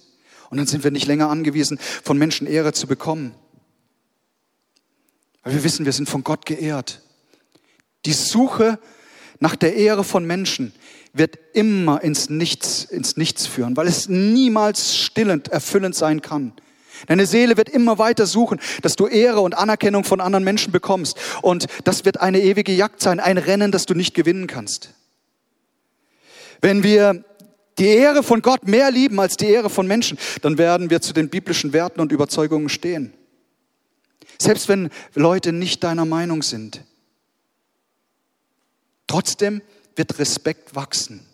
[0.50, 3.34] Und dann sind wir nicht länger angewiesen, von Menschen Ehre zu bekommen.
[5.44, 7.02] Weil wir wissen, wir sind von Gott geehrt.
[8.06, 8.78] Die Suche
[9.40, 10.74] nach der Ehre von Menschen
[11.14, 16.54] wird immer ins Nichts, ins Nichts führen, weil es niemals stillend, erfüllend sein kann.
[17.06, 21.18] Deine Seele wird immer weiter suchen, dass du Ehre und Anerkennung von anderen Menschen bekommst.
[21.42, 24.94] Und das wird eine ewige Jagd sein, ein Rennen, das du nicht gewinnen kannst.
[26.62, 27.24] Wenn wir
[27.78, 31.14] die Ehre von Gott mehr lieben als die Ehre von Menschen, dann werden wir zu
[31.14, 33.14] den biblischen Werten und Überzeugungen stehen.
[34.40, 36.84] Selbst wenn Leute nicht deiner Meinung sind.
[39.08, 39.62] Trotzdem
[39.96, 41.26] wird Respekt wachsen.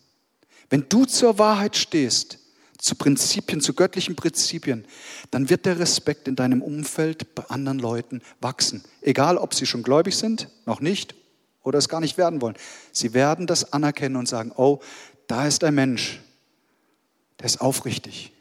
[0.69, 2.39] Wenn du zur Wahrheit stehst,
[2.83, 4.83] zu Prinzipien, zu göttlichen Prinzipien,
[5.31, 8.83] dann wird der Respekt in deinem Umfeld bei anderen Leuten wachsen.
[9.01, 11.15] Egal, ob sie schon gläubig sind, noch nicht
[11.63, 12.57] oder es gar nicht werden wollen.
[12.91, 14.79] Sie werden das anerkennen und sagen, oh,
[15.27, 16.19] da ist ein Mensch,
[17.39, 18.33] der ist aufrichtig.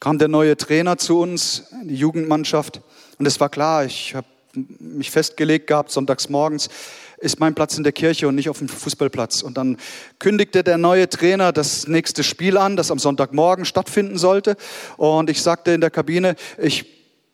[0.00, 2.80] Kam der neue Trainer zu uns, die Jugendmannschaft,
[3.18, 6.70] und es war klar, ich habe mich festgelegt gehabt, sonntags morgens,
[7.20, 9.42] ist mein Platz in der Kirche und nicht auf dem Fußballplatz.
[9.42, 9.76] Und dann
[10.18, 14.56] kündigte der neue Trainer das nächste Spiel an, das am Sonntagmorgen stattfinden sollte.
[14.96, 16.86] Und ich sagte in der Kabine, ich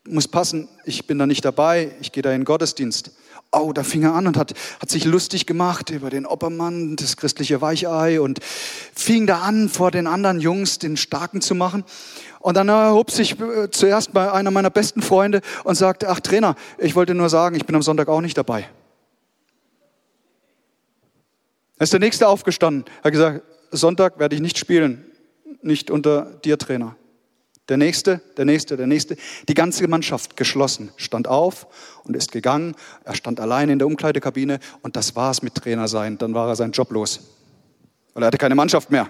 [0.09, 3.13] muss passen, ich bin da nicht dabei, ich gehe da in den Gottesdienst.
[3.53, 7.17] Oh, da fing er an und hat, hat sich lustig gemacht über den Oppermann, das
[7.17, 11.85] christliche Weichei und fing da an, vor den anderen Jungs den Starken zu machen.
[12.41, 16.57] Und dann erhob sich äh, zuerst bei einer meiner besten Freunde und sagte, ach Trainer,
[16.79, 18.69] ich wollte nur sagen, ich bin am Sonntag auch nicht dabei.
[21.77, 25.05] Da ist der Nächste aufgestanden, hat gesagt, Sonntag werde ich nicht spielen,
[25.63, 26.97] nicht unter dir Trainer.
[27.69, 29.17] Der Nächste, der Nächste, der Nächste.
[29.49, 31.67] Die ganze Mannschaft geschlossen, stand auf
[32.05, 32.77] und ist gegangen.
[33.05, 36.19] Er stand allein in der Umkleidekabine und das war es mit Trainer sein.
[36.19, 37.21] Dann war er sein Job los.
[38.13, 39.09] Weil er hatte keine Mannschaft mehr.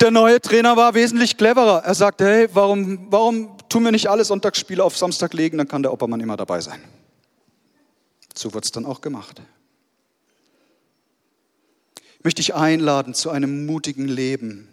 [0.00, 1.82] Der neue Trainer war wesentlich cleverer.
[1.84, 5.58] Er sagte, hey, warum, warum tun wir nicht alle Sonntagsspiele auf Samstag legen?
[5.58, 6.80] Dann kann der Oppermann immer dabei sein.
[8.40, 9.42] So wird es dann auch gemacht.
[12.16, 14.66] Ich möchte dich einladen zu einem mutigen Leben.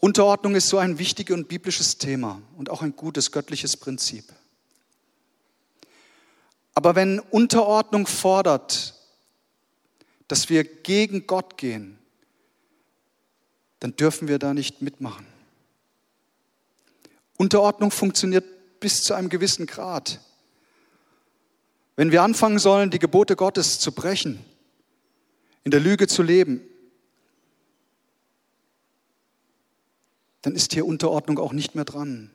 [0.00, 4.24] Unterordnung ist so ein wichtiges und biblisches Thema und auch ein gutes göttliches Prinzip.
[6.74, 8.96] Aber wenn Unterordnung fordert,
[10.26, 12.00] dass wir gegen Gott gehen,
[13.78, 15.28] dann dürfen wir da nicht mitmachen.
[17.36, 20.18] Unterordnung funktioniert bis zu einem gewissen Grad.
[21.96, 24.38] Wenn wir anfangen sollen, die Gebote Gottes zu brechen,
[25.64, 26.60] in der Lüge zu leben,
[30.40, 32.30] dann ist hier Unterordnung auch nicht mehr dran.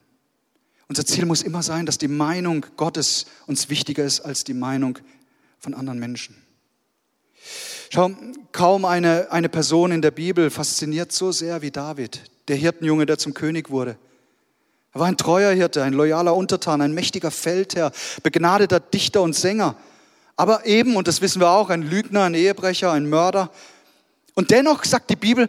[0.88, 4.98] Unser Ziel muss immer sein, dass die Meinung Gottes uns wichtiger ist als die Meinung
[5.58, 6.34] von anderen Menschen.
[7.90, 8.10] Schau,
[8.52, 13.18] kaum eine, eine Person in der Bibel fasziniert so sehr wie David, der Hirtenjunge, der
[13.18, 13.98] zum König wurde.
[14.94, 19.76] Er war ein treuer Hirte, ein loyaler Untertan, ein mächtiger Feldherr, begnadeter Dichter und Sänger.
[20.36, 23.50] Aber eben, und das wissen wir auch, ein Lügner, ein Ehebrecher, ein Mörder.
[24.34, 25.48] Und dennoch sagt die Bibel,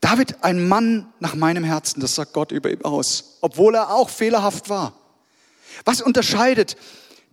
[0.00, 4.08] David, ein Mann nach meinem Herzen, das sagt Gott über ihm aus, obwohl er auch
[4.08, 4.92] fehlerhaft war.
[5.84, 6.76] Was unterscheidet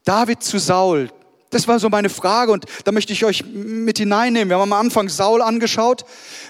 [0.05, 1.09] David zu Saul?
[1.49, 4.49] Das war so meine Frage und da möchte ich euch mit hineinnehmen.
[4.49, 6.03] Wir haben am Anfang Saul angeschaut,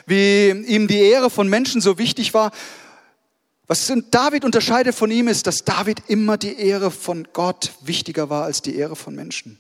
[0.06, 2.52] wie ihm die Ehre von Menschen so wichtig war.
[3.74, 8.44] Was David unterscheidet von ihm ist, dass David immer die Ehre von Gott wichtiger war
[8.44, 9.58] als die Ehre von Menschen.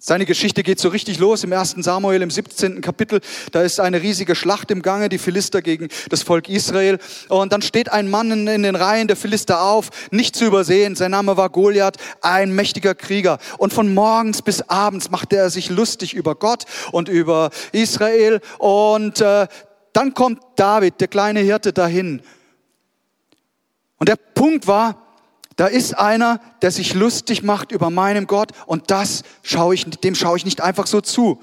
[0.00, 1.74] Seine Geschichte geht so richtig los im 1.
[1.78, 2.82] Samuel im 17.
[2.82, 3.20] Kapitel.
[3.50, 7.00] Da ist eine riesige Schlacht im Gange, die Philister gegen das Volk Israel.
[7.28, 10.94] Und dann steht ein Mann in, den Reihen der Philister auf, nicht zu übersehen.
[10.94, 13.38] Sein Name war Goliath, ein mächtiger Krieger.
[13.58, 18.40] Und von morgens bis abends machte er sich lustig über Gott und über Israel.
[18.58, 19.48] Und äh,
[19.92, 22.22] dann kommt David, der kleine Hirte, dahin.
[23.98, 25.02] Und der Punkt war,
[25.56, 30.14] da ist einer, der sich lustig macht über meinem Gott und das schaue ich, dem
[30.14, 31.42] schaue ich nicht einfach so zu.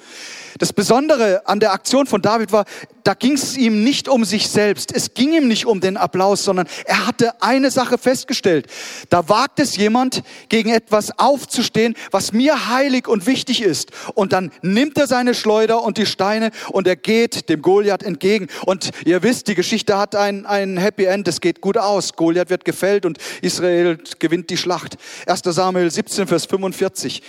[0.59, 2.65] Das Besondere an der Aktion von David war,
[3.03, 4.93] da ging es ihm nicht um sich selbst.
[4.93, 8.67] Es ging ihm nicht um den Applaus, sondern er hatte eine Sache festgestellt.
[9.09, 13.91] Da wagt es jemand, gegen etwas aufzustehen, was mir heilig und wichtig ist.
[14.15, 18.47] Und dann nimmt er seine Schleuder und die Steine und er geht dem Goliath entgegen.
[18.65, 21.25] Und ihr wisst, die Geschichte hat ein, ein Happy End.
[21.29, 22.17] Es geht gut aus.
[22.17, 24.97] Goliath wird gefällt und Israel gewinnt die Schlacht.
[25.25, 25.41] 1.
[25.45, 27.23] Samuel 17, Vers 45.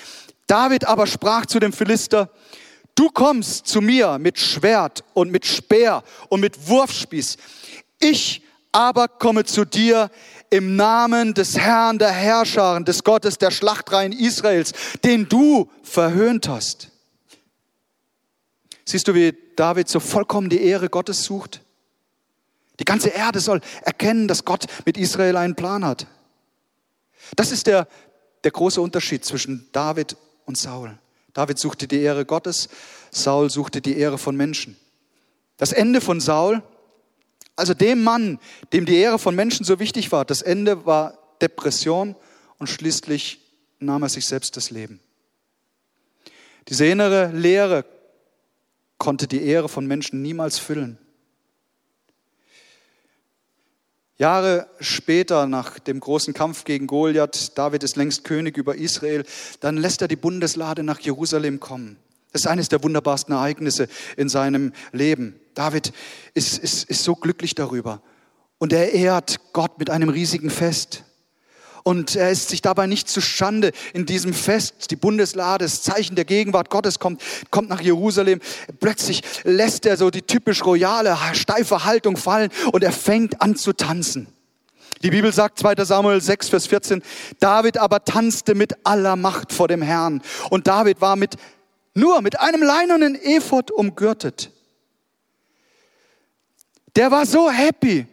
[0.49, 2.29] David aber sprach zu dem Philister,
[2.95, 7.37] Du kommst zu mir mit Schwert und mit Speer und mit Wurfspieß.
[7.99, 10.11] Ich aber komme zu dir
[10.51, 14.73] im Namen des Herrn der Herrscharen, des Gottes der Schlachtreihen Israels,
[15.05, 16.91] den du verhöhnt hast.
[18.85, 21.63] Siehst du, wie David so vollkommen die Ehre Gottes sucht?
[22.81, 26.07] Die ganze Erde soll erkennen, dass Gott mit Israel einen Plan hat.
[27.37, 27.87] Das ist der,
[28.43, 30.99] der große Unterschied zwischen David und Saul.
[31.33, 32.69] David suchte die Ehre Gottes,
[33.11, 34.77] Saul suchte die Ehre von Menschen.
[35.57, 36.63] Das Ende von Saul,
[37.57, 38.39] also dem Mann,
[38.73, 42.17] dem die Ehre von Menschen so wichtig war, das Ende war Depression
[42.59, 43.41] und schließlich
[43.79, 45.01] nahm er sich selbst das Leben.
[46.69, 47.85] Diese innere Lehre
[48.99, 50.99] konnte die Ehre von Menschen niemals füllen.
[54.21, 59.25] Jahre später, nach dem großen Kampf gegen Goliath, David ist längst König über Israel,
[59.61, 61.97] dann lässt er die Bundeslade nach Jerusalem kommen.
[62.31, 65.41] Das ist eines der wunderbarsten Ereignisse in seinem Leben.
[65.55, 65.95] David
[66.35, 68.03] ist, ist, ist so glücklich darüber.
[68.59, 71.05] Und er ehrt Gott mit einem riesigen Fest.
[71.83, 74.91] Und er ist sich dabei nicht zu Schande in diesem Fest.
[74.91, 78.41] Die Bundeslade, das Zeichen der Gegenwart Gottes kommt, kommt nach Jerusalem.
[78.81, 83.73] Plötzlich lässt er so die typisch royale, steife Haltung fallen und er fängt an zu
[83.73, 84.29] tanzen.
[85.03, 85.77] Die Bibel sagt 2.
[85.85, 87.03] Samuel 6, Vers 14,
[87.39, 90.21] David aber tanzte mit aller Macht vor dem Herrn.
[90.51, 91.37] Und David war mit,
[91.95, 94.51] nur mit einem leinernen Ephod umgürtet.
[96.97, 98.07] Der war so happy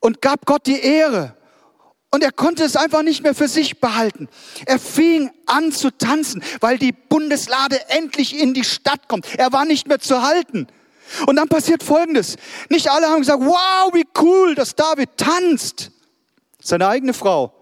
[0.00, 1.34] und gab Gott die Ehre.
[2.10, 4.28] Und er konnte es einfach nicht mehr für sich behalten.
[4.64, 9.26] Er fing an zu tanzen, weil die Bundeslade endlich in die Stadt kommt.
[9.36, 10.68] Er war nicht mehr zu halten.
[11.26, 12.36] Und dann passiert Folgendes.
[12.70, 15.90] Nicht alle haben gesagt, wow, wie cool, dass David tanzt.
[16.62, 17.52] Seine eigene Frau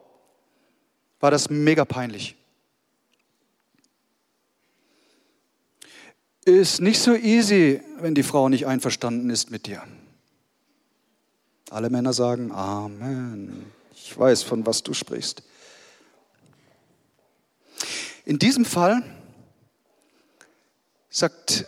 [1.21, 2.37] war das mega peinlich.
[6.45, 9.83] Ist nicht so easy, wenn die Frau nicht einverstanden ist mit dir.
[11.71, 13.73] Alle Männer sagen Amen.
[14.09, 15.43] Ich weiß, von was du sprichst.
[18.25, 19.03] In diesem Fall
[21.11, 21.67] sagt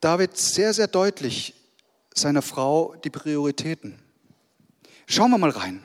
[0.00, 1.54] David sehr, sehr deutlich
[2.12, 3.96] seiner Frau die Prioritäten.
[5.06, 5.80] Schauen wir mal rein,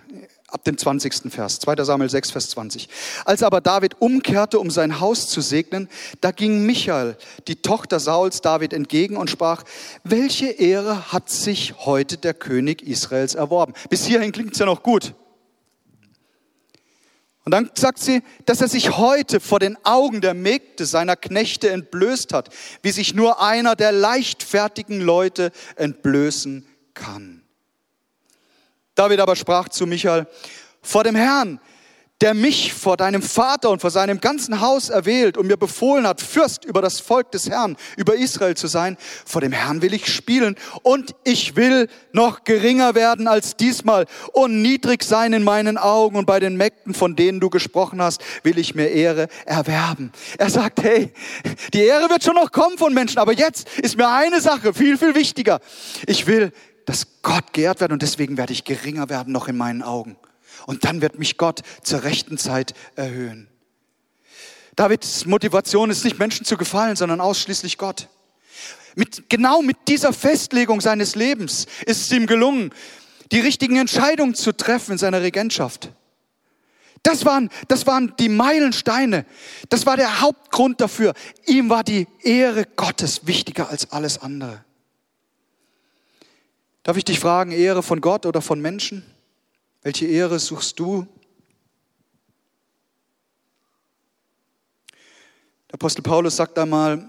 [0.47, 1.31] ab dem 20.
[1.31, 1.83] Vers, 2.
[1.83, 2.89] Samuel 6, Vers 20.
[3.25, 5.87] Als aber David umkehrte, um sein Haus zu segnen,
[6.19, 7.15] da ging Michael,
[7.47, 9.63] die Tochter Sauls, David entgegen und sprach,
[10.03, 13.73] welche Ehre hat sich heute der König Israels erworben?
[13.91, 15.13] Bis hierhin klingt es ja noch gut.
[17.49, 21.71] Und dann sagt sie, dass er sich heute vor den Augen der Mägde seiner Knechte
[21.71, 22.49] entblößt hat,
[22.83, 27.41] wie sich nur einer der leichtfertigen Leute entblößen kann.
[28.93, 30.27] David aber sprach zu Michael,
[30.83, 31.59] vor dem Herrn,
[32.21, 36.21] der mich vor deinem Vater und vor seinem ganzen Haus erwählt und mir befohlen hat,
[36.21, 40.13] Fürst über das Volk des Herrn, über Israel zu sein, vor dem Herrn will ich
[40.13, 46.17] spielen und ich will noch geringer werden als diesmal und niedrig sein in meinen Augen
[46.17, 50.11] und bei den Mägden, von denen du gesprochen hast, will ich mir Ehre erwerben.
[50.37, 51.13] Er sagt, hey,
[51.73, 54.97] die Ehre wird schon noch kommen von Menschen, aber jetzt ist mir eine Sache viel,
[54.97, 55.61] viel wichtiger.
[56.05, 56.51] Ich will,
[56.85, 60.17] dass Gott geehrt wird und deswegen werde ich geringer werden noch in meinen Augen.
[60.69, 63.47] Und dann wird mich Gott zur rechten Zeit erhöhen.
[64.75, 68.07] Davids Motivation ist nicht Menschen zu gefallen, sondern ausschließlich Gott.
[68.93, 72.71] Mit, genau mit dieser Festlegung seines Lebens ist es ihm gelungen,
[73.31, 75.89] die richtigen Entscheidungen zu treffen in seiner Regentschaft.
[77.01, 79.25] Das waren, das waren die Meilensteine.
[79.69, 81.15] Das war der Hauptgrund dafür.
[81.47, 84.63] Ihm war die Ehre Gottes wichtiger als alles andere.
[86.83, 89.03] Darf ich dich fragen, Ehre von Gott oder von Menschen?
[89.81, 91.07] Welche Ehre suchst du?
[95.69, 97.07] Der Apostel Paulus sagt einmal,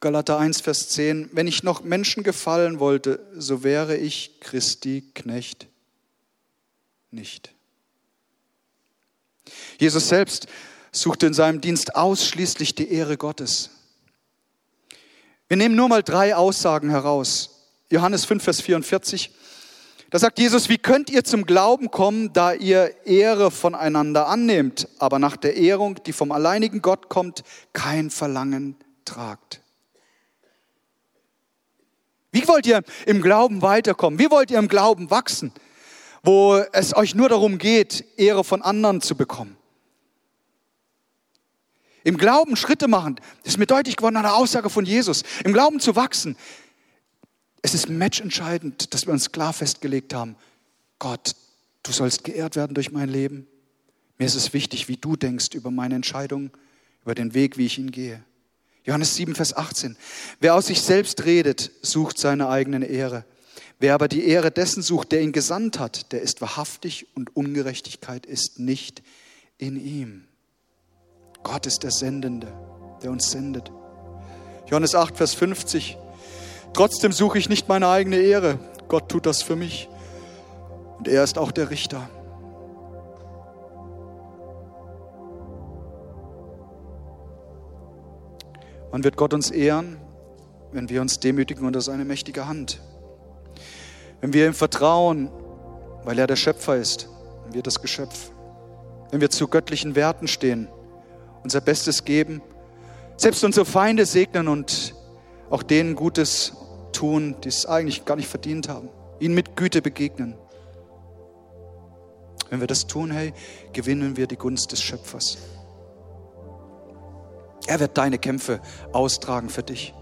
[0.00, 5.68] Galater 1, Vers 10, wenn ich noch Menschen gefallen wollte, so wäre ich Christi Knecht
[7.10, 7.52] nicht.
[9.78, 10.46] Jesus selbst
[10.92, 13.70] suchte in seinem Dienst ausschließlich die Ehre Gottes.
[15.48, 17.68] Wir nehmen nur mal drei Aussagen heraus.
[17.90, 19.30] Johannes 5, Vers 44.
[20.10, 25.18] Da sagt Jesus, wie könnt ihr zum Glauben kommen, da ihr Ehre voneinander annehmt, aber
[25.18, 27.42] nach der Ehrung, die vom alleinigen Gott kommt,
[27.72, 29.60] kein Verlangen tragt?
[32.30, 34.18] Wie wollt ihr im Glauben weiterkommen?
[34.18, 35.52] Wie wollt ihr im Glauben wachsen,
[36.22, 39.56] wo es euch nur darum geht, Ehre von anderen zu bekommen?
[42.04, 45.24] Im Glauben Schritte machen, das ist mir deutlich geworden an der Aussage von Jesus.
[45.44, 46.36] Im Glauben zu wachsen,
[47.66, 50.36] es ist matchentscheidend, dass wir uns klar festgelegt haben,
[51.00, 51.34] Gott,
[51.82, 53.48] du sollst geehrt werden durch mein Leben.
[54.18, 56.52] Mir ist es wichtig, wie du denkst über meine Entscheidung,
[57.02, 58.22] über den Weg, wie ich ihn gehe.
[58.84, 59.96] Johannes 7, Vers 18.
[60.38, 63.24] Wer aus sich selbst redet, sucht seine eigene Ehre.
[63.80, 68.26] Wer aber die Ehre dessen sucht, der ihn gesandt hat, der ist wahrhaftig und Ungerechtigkeit
[68.26, 69.02] ist nicht
[69.58, 70.28] in ihm.
[71.42, 72.46] Gott ist der Sendende,
[73.02, 73.72] der uns sendet.
[74.68, 75.98] Johannes 8, Vers 50.
[76.76, 78.58] Trotzdem suche ich nicht meine eigene Ehre.
[78.86, 79.88] Gott tut das für mich.
[80.98, 82.06] Und er ist auch der Richter.
[88.90, 89.96] Wann wird Gott uns ehren?
[90.70, 92.82] Wenn wir uns demütigen unter seine mächtige Hand.
[94.20, 95.30] Wenn wir ihm vertrauen,
[96.04, 97.08] weil er der Schöpfer ist
[97.46, 98.32] und wir das Geschöpf.
[99.10, 100.68] Wenn wir zu göttlichen Werten stehen,
[101.42, 102.42] unser Bestes geben,
[103.16, 104.94] selbst unsere Feinde segnen und
[105.48, 106.52] auch denen Gutes
[106.96, 108.88] tun, die es eigentlich gar nicht verdient haben.
[109.20, 110.34] Ihnen mit Güte begegnen.
[112.48, 113.32] Wenn wir das tun, hey,
[113.72, 115.36] gewinnen wir die Gunst des Schöpfers.
[117.66, 118.60] Er wird deine Kämpfe
[118.92, 119.92] austragen für dich.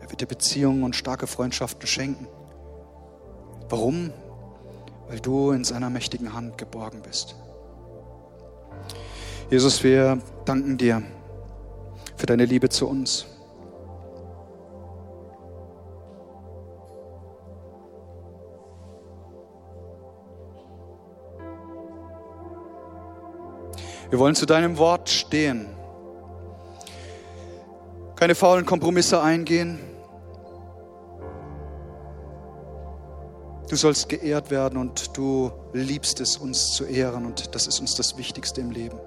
[0.00, 2.26] Er wird dir Beziehungen und starke Freundschaften schenken.
[3.68, 4.12] Warum?
[5.08, 7.36] Weil du in seiner mächtigen Hand geborgen bist.
[9.50, 11.02] Jesus, wir danken dir
[12.16, 13.26] für deine Liebe zu uns.
[24.10, 25.68] Wir wollen zu deinem Wort stehen.
[28.16, 29.78] Keine faulen Kompromisse eingehen.
[33.68, 37.94] Du sollst geehrt werden und du liebst es, uns zu ehren und das ist uns
[37.96, 38.98] das Wichtigste im Leben.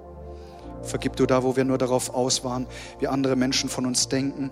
[0.83, 2.67] Vergib du da, wo wir nur darauf aus waren,
[2.99, 4.51] wie andere Menschen von uns denken.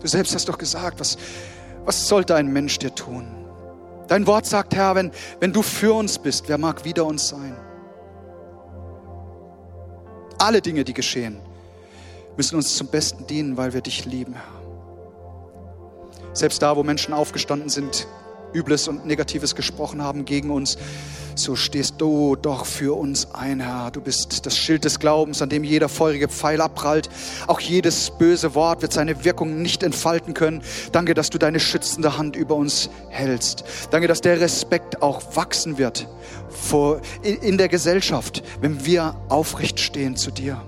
[0.00, 1.16] Du selbst hast doch gesagt, was,
[1.86, 3.39] was sollte ein Mensch dir tun?
[4.10, 7.56] Dein Wort sagt, Herr, wenn, wenn du für uns bist, wer mag wider uns sein?
[10.36, 11.40] Alle Dinge, die geschehen,
[12.36, 16.32] müssen uns zum Besten dienen, weil wir dich lieben, Herr.
[16.32, 18.08] Selbst da, wo Menschen aufgestanden sind,
[18.52, 20.76] Übles und Negatives gesprochen haben gegen uns,
[21.34, 23.90] so stehst du doch für uns ein, Herr.
[23.90, 27.08] Du bist das Schild des Glaubens, an dem jeder feurige Pfeil abprallt.
[27.46, 30.62] Auch jedes böse Wort wird seine Wirkung nicht entfalten können.
[30.92, 33.64] Danke, dass du deine schützende Hand über uns hältst.
[33.90, 36.06] Danke, dass der Respekt auch wachsen wird
[36.48, 40.60] vor, in der Gesellschaft, wenn wir aufrecht stehen zu dir.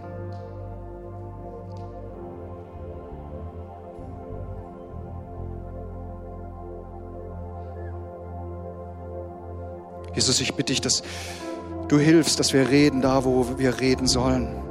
[10.14, 11.02] Jesus, ich bitte dich, dass
[11.88, 14.62] du hilfst, dass wir reden da, wo wir reden sollen.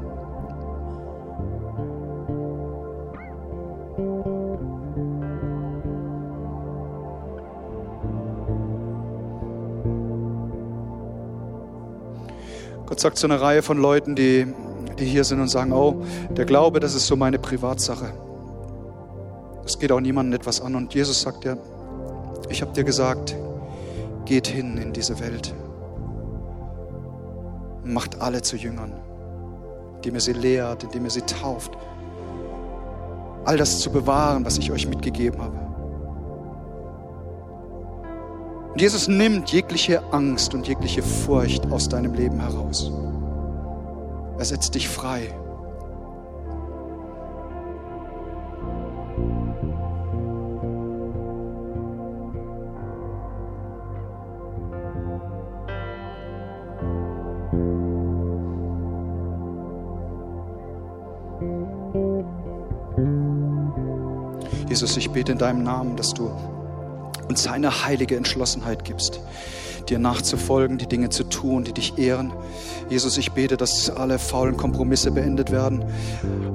[12.86, 14.54] Gott sagt zu einer Reihe von Leuten, die,
[15.00, 18.14] die hier sind und sagen, oh, der Glaube, das ist so meine Privatsache.
[19.66, 20.76] Es geht auch niemandem etwas an.
[20.76, 21.56] Und Jesus sagt ja,
[22.50, 23.36] ich habe dir gesagt,
[24.32, 25.54] geht hin in diese Welt.
[27.84, 28.94] Macht alle zu Jüngern,
[29.96, 31.78] indem ihr sie lehrt, indem ihr sie tauft.
[33.44, 35.60] All das zu bewahren, was ich euch mitgegeben habe.
[38.72, 42.90] Und Jesus nimmt jegliche Angst und jegliche Furcht aus deinem Leben heraus.
[44.38, 45.41] Er setzt dich frei.
[64.82, 66.32] Jesus, ich bete in deinem Namen, dass du
[67.30, 69.20] uns eine heilige Entschlossenheit gibst,
[69.90, 72.32] dir nachzufolgen, die Dinge zu tun, die dich ehren.
[72.90, 75.86] Jesus, ich bete, dass alle faulen Kompromisse beendet werden.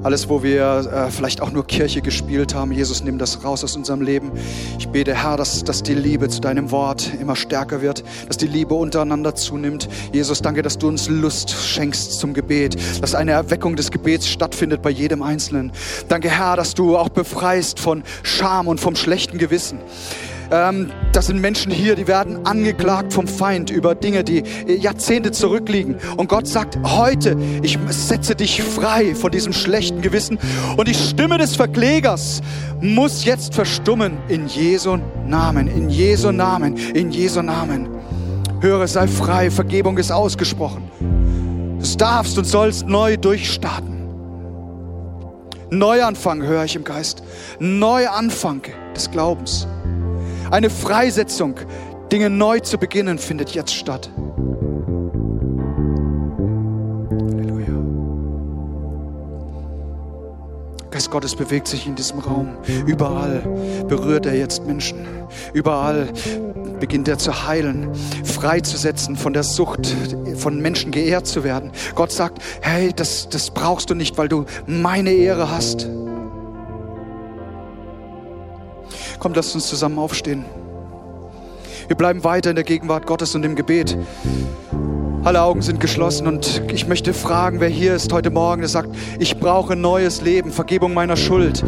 [0.03, 3.75] Alles, wo wir äh, vielleicht auch nur Kirche gespielt haben, Jesus, nimm das raus aus
[3.75, 4.31] unserem Leben.
[4.77, 8.45] Ich bete, Herr, dass, dass die Liebe zu deinem Wort immer stärker wird, dass die
[8.45, 9.89] Liebe untereinander zunimmt.
[10.13, 14.83] Jesus, danke, dass du uns Lust schenkst zum Gebet, dass eine Erweckung des Gebets stattfindet
[14.83, 15.71] bei jedem Einzelnen.
[16.07, 19.79] Danke, Herr, dass du auch befreist von Scham und vom schlechten Gewissen.
[20.51, 25.97] Ähm, das sind Menschen hier, die werden angeklagt vom Feind über Dinge, die Jahrzehnte zurückliegen.
[26.15, 30.37] Und Gott sagt, heute, ich setze dich frei von diesem schlechten Gewissen.
[30.77, 32.41] Und die Stimme des Verklägers
[32.81, 37.89] muss jetzt verstummen in Jesu Namen, in Jesu Namen, in Jesu Namen.
[38.61, 40.89] Höre, sei frei, Vergebung ist ausgesprochen.
[41.79, 43.97] Du darfst und sollst neu durchstarten.
[45.69, 47.23] Neuanfang höre ich im Geist.
[47.59, 48.61] Neuanfang
[48.95, 49.67] des Glaubens.
[50.49, 51.55] Eine Freisetzung,
[52.11, 54.09] Dinge neu zu beginnen, findet jetzt statt.
[57.11, 57.73] Halleluja.
[60.89, 62.55] Geist Gottes bewegt sich in diesem Raum.
[62.85, 63.43] Überall
[63.89, 65.05] berührt er jetzt Menschen.
[65.53, 66.07] Überall
[66.79, 67.89] beginnt er zu heilen,
[68.23, 69.93] freizusetzen von der Sucht,
[70.37, 71.71] von Menschen geehrt zu werden.
[71.95, 75.89] Gott sagt, hey, das, das brauchst du nicht, weil du meine Ehre hast.
[79.19, 80.45] Kommt, lasst uns zusammen aufstehen.
[81.87, 83.97] Wir bleiben weiter in der Gegenwart Gottes und im Gebet.
[85.23, 88.89] Alle Augen sind geschlossen und ich möchte fragen, wer hier ist heute Morgen, der sagt,
[89.19, 91.63] ich brauche neues Leben, Vergebung meiner Schuld.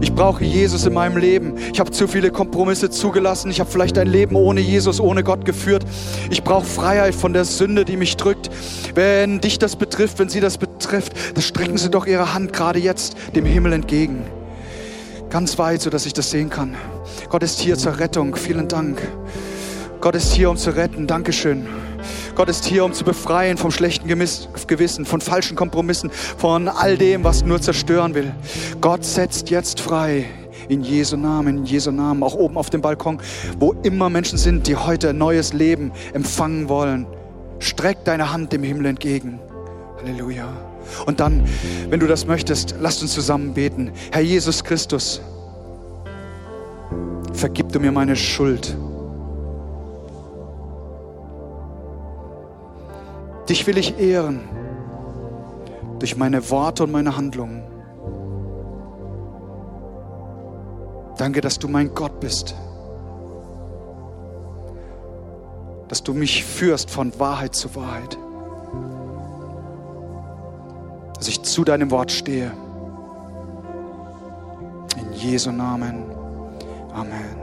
[0.00, 1.54] Ich brauche Jesus in meinem Leben.
[1.72, 3.50] Ich habe zu viele Kompromisse zugelassen.
[3.50, 5.84] Ich habe vielleicht ein Leben ohne Jesus, ohne Gott geführt.
[6.30, 8.50] Ich brauche Freiheit von der Sünde, die mich drückt.
[8.94, 12.78] Wenn dich das betrifft, wenn sie das betrifft, dann strecken Sie doch Ihre Hand gerade
[12.78, 14.24] jetzt dem Himmel entgegen.
[15.34, 16.76] Ganz weit, sodass ich das sehen kann.
[17.28, 18.36] Gott ist hier zur Rettung.
[18.36, 19.02] Vielen Dank.
[20.00, 21.08] Gott ist hier, um zu retten.
[21.08, 21.66] Dankeschön.
[22.36, 27.24] Gott ist hier, um zu befreien vom schlechten Gewissen, von falschen Kompromissen, von all dem,
[27.24, 28.32] was nur zerstören will.
[28.80, 30.26] Gott setzt jetzt frei.
[30.68, 33.18] In Jesu Namen, in Jesu Namen, auch oben auf dem Balkon,
[33.58, 37.08] wo immer Menschen sind, die heute ein neues Leben empfangen wollen.
[37.58, 39.40] Streck deine Hand dem Himmel entgegen.
[40.00, 40.73] Halleluja.
[41.06, 41.44] Und dann,
[41.88, 43.92] wenn du das möchtest, lasst uns zusammen beten.
[44.12, 45.20] Herr Jesus Christus,
[47.32, 48.76] vergib du mir meine Schuld.
[53.48, 54.40] Dich will ich ehren
[55.98, 57.62] durch meine Worte und meine Handlungen.
[61.18, 62.54] Danke, dass du mein Gott bist.
[65.88, 68.18] Dass du mich führst von Wahrheit zu Wahrheit
[71.16, 72.52] dass ich zu deinem Wort stehe.
[74.96, 76.04] In Jesu Namen.
[76.92, 77.33] Amen.